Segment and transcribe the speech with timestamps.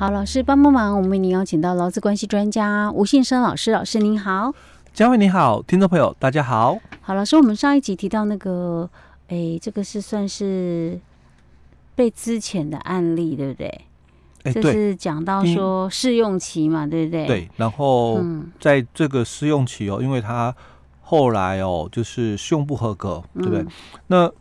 [0.00, 4.50] 好，老师帮帮忙，我们为您邀请到劳资关系专家吴信生老师，老师您好，
[4.94, 6.78] 嘉惠你好，听众朋友大家好。
[7.02, 8.88] 好，老师，我们上一集提到那个，
[9.28, 10.98] 哎，这个是算是
[11.94, 13.68] 被资遣的案例，对不对？
[14.44, 17.26] 哎，对，这是讲到说试用期嘛，对不对？
[17.26, 18.24] 对，然后
[18.58, 20.56] 在这个试用期哦，因为他
[21.02, 23.60] 后来哦，就是试用不合格，对不对？
[23.60, 23.68] 嗯、
[24.06, 24.32] 那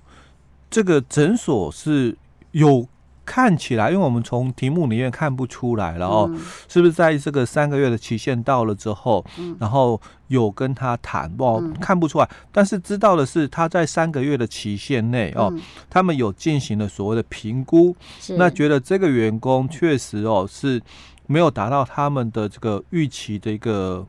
[0.69, 2.17] 这个诊所是
[2.51, 2.87] 有。
[3.29, 17.95] 看起来，因为我们从题目里面看不出来了哦，嗯、是不是在这个三个月的期限到了之后，嗯、然后有跟他谈哦，嗯、看不出来，但是知道的是他在三个月的期限内哦，嗯、他们有进行了所谓的评估，
[18.29, 20.81] 那觉得这个员工确实哦是
[21.27, 24.03] 没有达到他们的这个预期的一个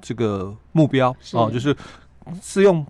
[0.00, 1.76] 这个目标哦，就是
[2.42, 2.84] 试用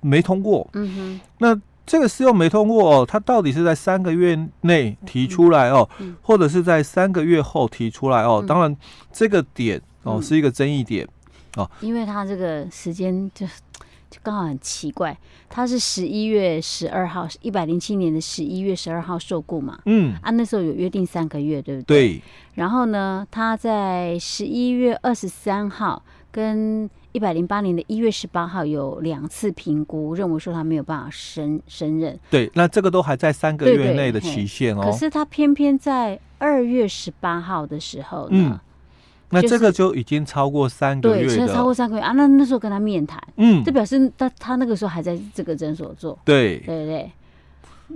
[0.00, 1.60] 没通过，嗯哼，那。
[1.84, 5.88] 这个试用没通过哦，他到底是在三个月内提出来哦，
[6.22, 8.42] 或者是在三个月后提出来哦？
[8.46, 8.76] 当然，
[9.12, 11.06] 这个点哦是一个争议点
[11.56, 13.46] 哦，因为他这个时间就
[14.08, 15.16] 就刚好很奇怪，
[15.48, 22.08] 他是十一月十二号，一百零七年的十一月十二号受雇嘛，嗯，啊那时候有约定三个月，对不对？
[22.08, 22.22] 对。
[22.54, 26.88] 然后呢，他在十一月二十三号跟。
[27.12, 32.18] 一百零八年的一月十八号有两次评估，认为说他没有办法升升任。
[32.30, 34.82] 对，那这个都还在三个月内的期限哦。
[34.82, 38.60] 可是他偏偏在二月十八号的时候呢，嗯，
[39.30, 42.12] 那这个就已经超过三个月超过三个月啊。
[42.12, 46.18] 那那时候跟他面谈，嗯，这表示他他那个时候还在这个诊所做。
[46.24, 47.10] 对，对对。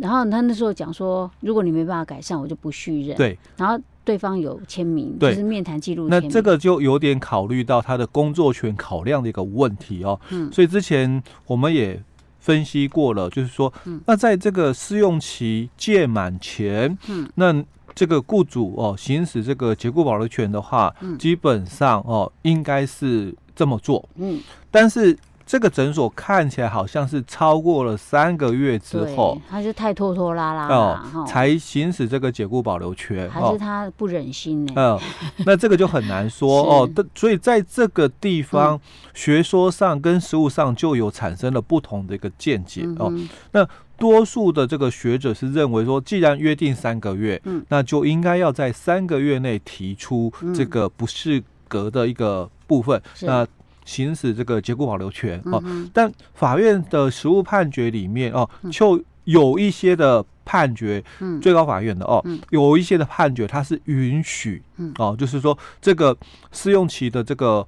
[0.01, 3.17] 然后他那时候讲说，如果你没办法改善，我就不续任。
[3.17, 3.79] 对，然后。
[4.07, 6.07] 对方有签名，就是面谈记录。
[6.09, 10.21] 那这个就有点考虑到他的工作权考量的一个问题哦。
[10.31, 12.01] 嗯，所以之前我们也
[12.39, 13.73] 分析过了，就是说，
[14.05, 17.65] 那在这个试用期届满前，嗯，那
[17.97, 24.09] 这个雇主哦行使这个解雇保留权的话，基本上哦应该是这么做。
[24.15, 25.19] 嗯，但是。
[25.47, 34.73] 这个诊所看起来好像是超过了三个月之后，他就太拖拖拉拉了，哦，才行使这个解雇保留权，还是他不忍心呢？
[34.75, 35.01] 嗯，哦，
[35.47, 36.91] 那这个就很难说 哦。
[37.15, 38.81] 所以在这个地方，嗯，
[39.15, 43.12] 学说上跟实务上就有产生了不同的一个见解，嗯，哦。
[43.53, 53.47] 那多数的这个学者是认为说，既然约定三个月，嗯，那就应该要在三个月内提出这个不适格的一个部分，嗯，那。
[53.87, 66.15] 行使这个解雇保留权哦，嗯、但法院的实务判决里面哦，就有一些的判决，嗯、最高法院的哦，嗯、有一些的判决它是允许，嗯、哦，就是说这个
[66.53, 67.67] 试用期的这个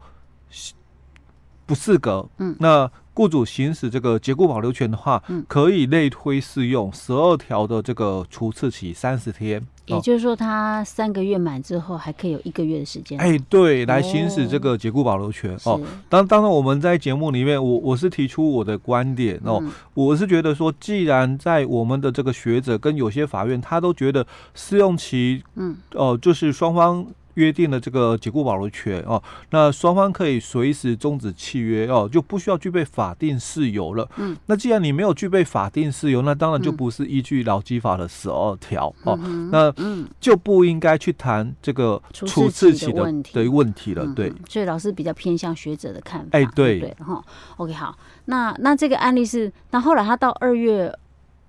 [1.65, 2.91] 不适格，嗯，那。
[3.19, 13.19] 雇主行使这个解雇保留权的话，嗯、可以类推适用十二条的这个除斥期三十天，也就是说，他三个月满之后还可以有一个月的时间。
[13.19, 15.72] 哎，对，来行使这个解雇保留权哦。
[15.72, 27.06] 哦当当然，我们在节目里面，我我是提出我的观点哦，嗯、我是觉得说，既然在我们的这个学者跟有些法院，他都觉得试用期，嗯，哦、呃，就是双方。
[27.38, 34.11] 约定了这个解雇保留权哦，那双方可以随时终止契约哦，就不需要具备法定事由了。
[34.17, 39.73] 嗯，那既然你没有具备法定事由，那当然就不是依据劳基法的十二条哦，嗯、那
[40.19, 44.05] 就不应该去谈这个处置起的问题的问题了。
[44.14, 46.29] 对，所以老师比较偏向学者的看法。
[46.32, 47.25] 哎，对对哈。
[47.56, 50.93] OK，好，那那这个案例是，那后来他到二月。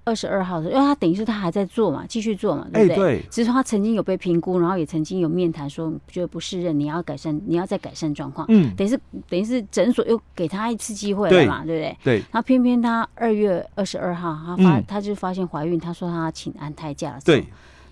[0.09, 2.95] 二十二号的，因为他等于是他还在做嘛，继续做嘛，对不对？
[2.95, 3.21] 欸、对。
[3.29, 8.47] 只是说他曾经有被评估，然后也曾经有面谈，说觉得不适任，你要改善，你要再改善状况。
[8.49, 8.75] 嗯。
[8.75, 11.97] 等于是等于是诊所又给他一次机会了嘛，对，对不对？
[12.03, 12.17] 对。
[12.31, 17.19] 然后偏偏他二月二十二号，他发、嗯、他就发现怀孕，他说他请安胎假了。
[17.23, 17.45] 对。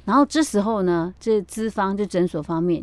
[0.05, 2.81] 然后这时候呢，这资方就诊所方面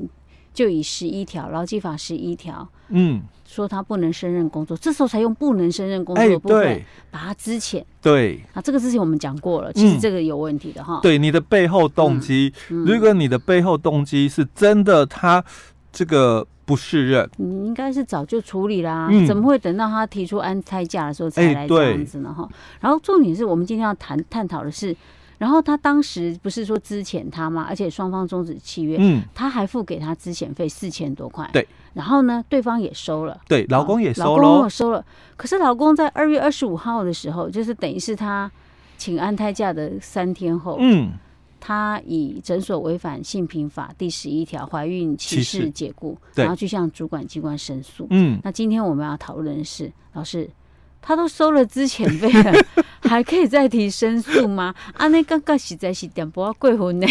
[0.54, 7.84] 就以十一条劳基法十一条，嗯，说他不能胜任工作，这时候才用不能胜任工作的部分，对把他支遣。
[8.00, 11.00] 对，啊，这个之前我们讲过了，其实这个有问题的哈。
[11.02, 15.44] 对，你的背后动机，如果你的背后动机是真的，他
[15.92, 16.46] 这个。
[16.66, 22.32] 不适任，你应该是早就处理啦，嗯、怎么会等到他提出安胎假的时候才来这样子呢？
[22.34, 22.48] 哈、欸，
[22.80, 24.96] 然后重点是我们今天要谈探讨的是，
[25.44, 27.66] 然后他当时不是说资遣他吗？
[27.68, 35.04] 而且双方终止契约，嗯，他还付给他资遣费四千多块，对，然后呢，对方也收了，对，老公也收了，老公也收了，
[35.36, 38.50] 可是老公在二月二十五号的时候，就是等于是他
[38.96, 41.12] 请安胎假的三天后，嗯。
[41.66, 48.06] 他以诊所违反性平法第十一条怀孕歧视解雇，然后去向主管机关申诉。
[48.10, 50.46] 嗯，那今天我们要讨论的是，老师，
[51.06, 52.52] 他都收了之前费了，
[53.06, 54.74] 还可以再提申诉吗？
[54.94, 57.06] 啊，那刚刚实在是点不要贵婚呢？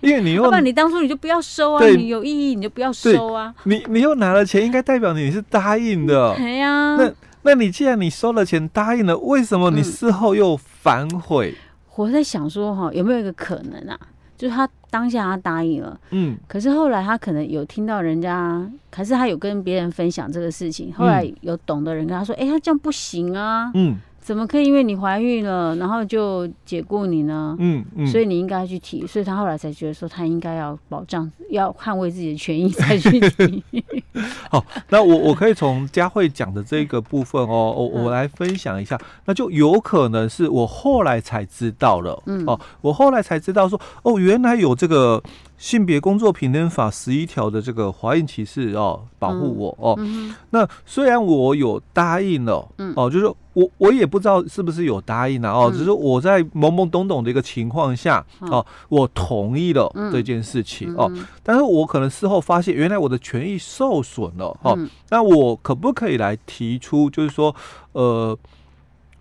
[0.00, 3.54] 因为你又，要不然你当初你就不要收啊，你有异议你就不要收啊。
[3.64, 6.34] 你你又拿了钱，应该代表你是答应的。
[6.36, 11.54] 对呀，那那你既然你收了钱答应了，为什么你事后又反悔？
[11.96, 13.98] 我在想说哈，有没有一个可能啊？
[14.38, 23.98] 就是他当下他答应了，嗯，可是后来他可能有听到人家，可是他有跟别人分享这个事情，后来有懂的人跟他说，哎、欸，他这样不行啊，嗯。
[24.28, 27.56] 怎么可以因为你怀孕了，然后就解雇你呢？
[27.58, 33.64] 嗯嗯，所以你应该去提，所以他后来才觉得说他应该要保障、要捍卫自己的权益才去提。
[34.50, 45.22] 好，那我我可以从佳慧讲的这个部分哦，我我来分享一下，那就有可能是我后来才知道了，嗯哦，我后来才知道说，哦，原来有这个。
[45.58, 49.94] 性别工作平等法十一条的这个怀孕歧视哦，保护我哦。
[49.98, 61.12] 嗯嗯、那虽然我有答应了，嗯、哦，就是我我也不知道是不是有答应了哦，嗯、只是我在懵懵懂懂的一个情况下、嗯、哦，我同意了这件事情、嗯、哦。
[61.42, 64.74] 但是我可能事后发现，原来我的权益受损了哦。
[64.78, 67.54] 嗯、那我可不可以来提出，就是说，
[67.92, 68.38] 呃。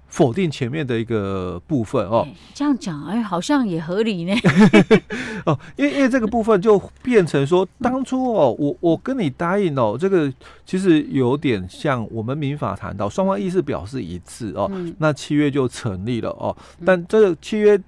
[0.08, 4.34] 否定前面的一个部分哦，这样讲哎，好像也合理呢。
[5.46, 10.32] 哦，因为因为这个部分就变成说，当初哦，我我跟你答应哦，这个
[10.66, 16.56] 其实有点像我们民法谈到双方意思表示一致哦，那契约就成立了哦。
[16.86, 17.80] 但这个契约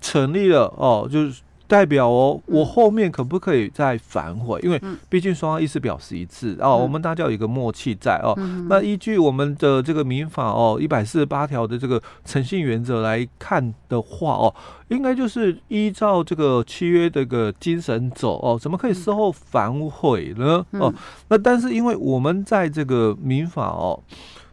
[0.00, 1.42] 成立了哦，就是。
[1.68, 4.58] 代表哦，我后面可不可以再反悔？
[4.62, 4.80] 因为
[5.10, 8.34] 毕竟双方意思表示一致哦，我们大家有一个默契在哦。
[8.70, 14.54] 那依据我们的这个民法哦，一百四十八条的这个诚信原则来看的话哦，
[14.88, 20.64] 应该就是依照这个契约的一个精神走哦，怎么可以事后反悔呢？
[20.70, 20.92] 哦，
[21.28, 24.02] 那但是因为我们在这个民法哦，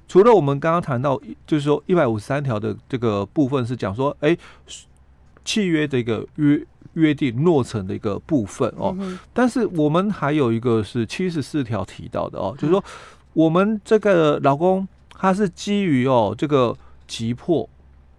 [0.09, 4.37] 除了我们刚刚谈到，就是说一百五十三条的这个部分是讲说，哎，
[5.45, 6.61] 契约的一个约。
[6.95, 8.93] 约定诺成的一个部分哦，
[9.33, 12.83] 但是我们还有一个是七十四条提到的哦，就是说
[13.33, 14.85] 我们这个老公
[15.17, 16.75] 他是基于哦这个
[17.07, 17.69] 急迫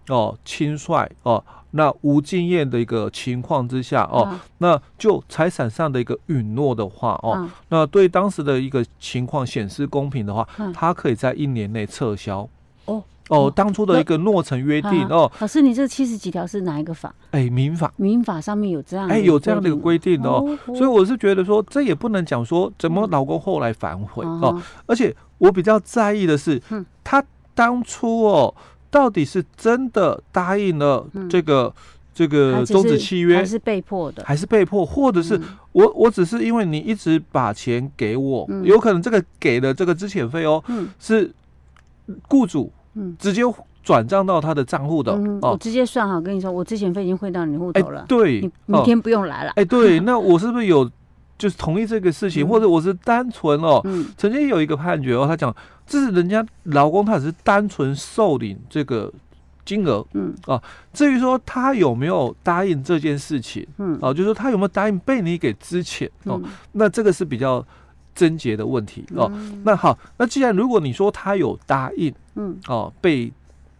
[0.07, 12.47] 哦轻率哦那无经验的一个情况之下哦，那就财产上的一个允诺的话哦，那对当时的一个情况显示公平的话，他可以在一年内撤销。
[12.85, 13.03] 哦。
[13.29, 17.13] 哦，当初的一个诺成约定哦，老师，你这七十几条是哪一个法？
[17.31, 20.21] 哎，民法，民法上面有这样，哎，有这样的一个规定？
[20.23, 26.61] 哦，所以我是觉得说，这也不能讲说怎么老公后来反悔哦，而且我比较在意的是，
[27.03, 28.55] 他当初哦，
[28.89, 31.73] 到底是真的答应了这个
[32.13, 35.39] 这个终止契约，还是被迫的，还是被迫，或者是
[35.73, 40.63] 我我只是因为你一直把钱给我，有可能这个给的这个资遣费哦，
[40.97, 41.33] 是
[42.29, 42.71] 雇主。
[43.19, 43.41] 直接
[43.83, 48.03] 转账到他的账户的，嗯，我直接算好，跟你说，我之前费已经汇到你户头了。
[48.05, 49.51] 对，你明天不用来了。
[49.55, 50.89] 哎，对， 那我是不是有
[51.37, 53.81] 就是同意这个事情，或者我是单纯哦，
[54.17, 59.09] 曾经有一个判决哦，他讲这是人家老公他只是单纯受领这个
[59.63, 60.33] 金额，嗯。
[60.45, 60.61] 啊，
[60.91, 63.97] 至于说他有没有答应这件事情，嗯。
[64.01, 66.41] 啊，就是说他有没有答应被你给支遣哦，
[66.73, 67.65] 那这个是比较。
[68.17, 69.31] 症结的问题哦，
[69.63, 73.31] 那好，那既然如果你说他有答应，嗯，哦，被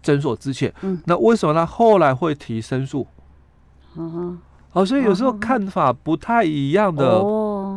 [0.03, 3.07] 诊所之前，嗯，那为什么他后来会提申诉？
[3.97, 4.37] 嗯，
[4.69, 7.19] 好，所以有时候看法不太一样的，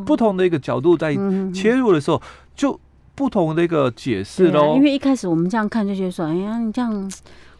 [0.04, 1.16] 不同的一个角度在
[1.54, 2.20] 切入的时候，
[2.54, 2.78] 就
[3.14, 4.76] 不同的一个解释喽。
[4.76, 7.10] 因为一开始我们这样看就觉得说，哎呀，你这样。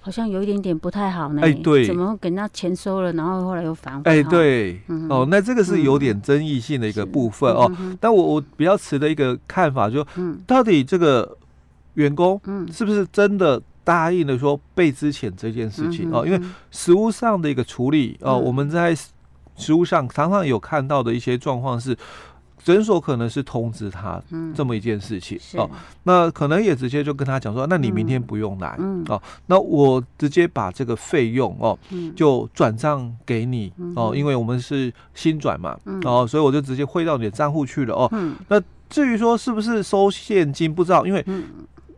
[0.00, 1.42] 好像有一点点不太好呢。
[1.42, 4.11] 哎，对，怎么给人家钱收了，然后后来又反悔？
[4.11, 7.71] 哎，对，哦，那这个是有点争议性的一个部分哦。
[8.00, 10.04] 但我我比较持的一个看法，就
[10.47, 11.37] 到底这个
[11.95, 12.40] 员工
[12.73, 16.25] 是不是真的答应了说被资遣这件事情哦？
[16.26, 16.40] 因为
[16.71, 18.97] 实物上的一个处理哦，我们在
[19.57, 21.95] 实物上常常有看到的一些状况是，
[22.64, 24.21] 诊所可能是通知他
[24.55, 25.69] 这么一件事情哦，
[26.02, 31.79] 那可能也直接就跟他讲说，那你明天不用来哦，那我直接把这个费用哦
[32.14, 38.11] 就转账给你哦，因为我们是新转嘛哦，所以我就直接汇到你的账户去了哦。
[38.49, 41.25] 那至于说是不是收现金，不知道，因为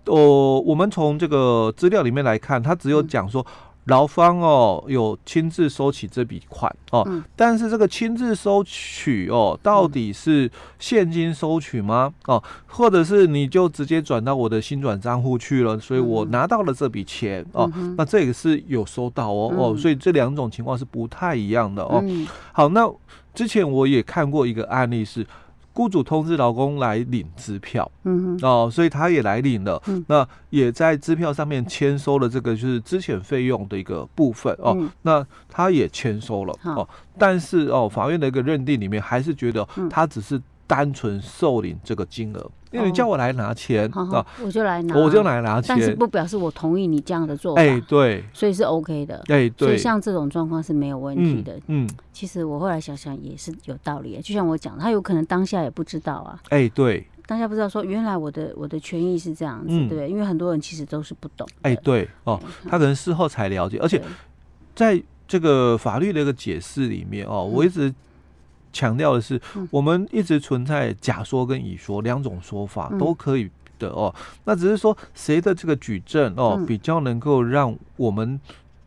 [0.07, 3.45] 哦，我们从这个资料里面来看，他只有讲说。
[3.87, 12.13] 劳方哦，有亲自收取这笔款哦，嗯、但是这个亲自收取哦，到底是现金收取吗？
[12.27, 22.01] 哦，或者是你就直接转到我的新转账户去了，所以我拿到了这笔钱哦，嗯、那这个是有收到哦、嗯、哦，所以这两种情况是不太一样的哦。
[22.05, 22.89] 嗯、好，那
[23.35, 25.27] 之前我也看过一个案例是。
[25.73, 36.89] 雇主通知劳工来领支票，嗯哼，哦，所以他也来领了，嗯，那也在支票上面签收了这个就是之前费用的一个部分哦，嗯、那他也签收了哦，
[37.19, 40.41] 但是哦，法院的一个认定里面还是觉得他只是。
[40.73, 47.61] 单纯受领这个金额，因为你叫我来拿钱啊，我就来拿，我就来拿钱，但是不表示我同意你这样的做法。
[47.61, 49.17] 哎，对，所以是 OK 的。
[49.27, 51.61] 哎，对，所以像这种状况是没有问题的。
[51.67, 56.41] 嗯，其实我后来想想也是有道理的，就像我讲，他有可能当下也不知道啊。
[56.49, 60.09] 哎，对，当下不知道说原来我的我的权益是这样子，对不对？
[60.09, 61.47] 因为很多人其实都是不懂。
[61.61, 64.03] 哎，对哦，他可能事后才了解，而且
[64.75, 67.93] 在这个法律的一个解释里面哦，我一直。
[68.73, 74.15] 强调的是，我们一直存在假说跟乙说两种说法都可以的哦。
[74.45, 78.41] 那只是说谁的这个举证哦比较能够让我们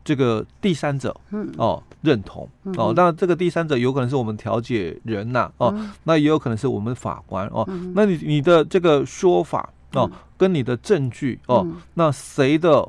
[0.04, 1.14] 这个第三者
[1.56, 2.48] 哦认同。
[2.76, 2.92] 哦。
[2.96, 5.74] 那这个第三者有可能是我们调解人呐哦，
[6.04, 7.66] 那也有可能是我们法官哦。
[7.94, 12.86] 那你你的这个说法哦跟你的证据哦，那谁的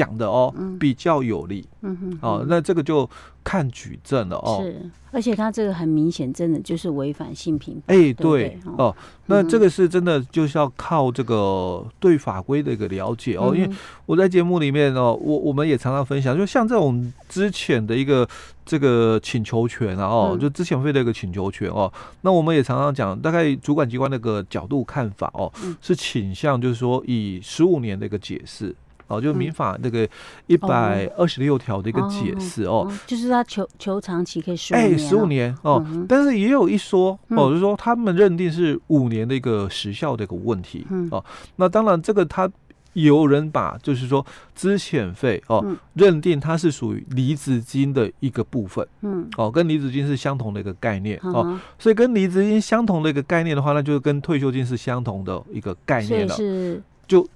[0.00, 1.62] 讲的哦比较有利？
[1.82, 3.08] 嗯哼，哦，那这个就
[3.44, 4.60] 看举证了哦。
[4.62, 4.90] 是。
[5.12, 7.82] 而且他这个很明显，真的就是违反性平法。
[7.88, 8.94] 哎，对，对哦，
[9.26, 13.52] 那这个是真的就是要靠这个对法规的一个了解哦。
[13.52, 13.68] 因为
[14.06, 18.26] 我在节目里面哦，我我们也常常分享，就像这种之前的一个
[18.64, 21.92] 这个请求权啊，哦，就之前费的一个请求权哦。
[22.20, 25.52] 那我们也常常讲，大概主管机关那个角度看法哦，
[25.82, 28.72] 是倾向就是说以十五年的一个解释。
[29.10, 30.08] 哦，就民法那个
[30.46, 41.22] 一百二十六条的一个解释哦，就是他求求长期可以十五年，哎，十五年哦，但是也有一说哦，就是说他们认定是五年的一个时效的一个问题哦。
[41.56, 42.48] 那当然，这个他
[42.92, 44.24] 有人把就是说
[44.54, 45.64] 资遣费哦
[45.94, 57.26] 认定它是属于离职金的一个部分，嗯，哦，跟离职金是相同的一个概念哦，所以跟离职金相同的一个概念的话，那就是跟退休金是相同的一个概念了，是就。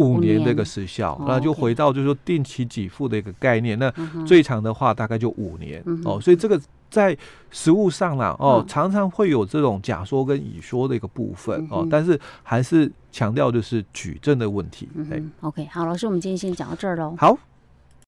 [0.00, 3.78] 五年的一个时效，那就回到就是说定期给付的一个概念。
[3.78, 3.92] 那
[4.26, 7.16] 最长的话大概就五年哦，所以这个在
[7.50, 14.88] 实物上啦哦，常常会有这种假说跟乙说的一个部分哦，但是还是强调就是举证的问题。
[15.10, 17.14] 哎，OK，好，老师，我们今天先讲到这儿喽。
[17.18, 17.38] 好。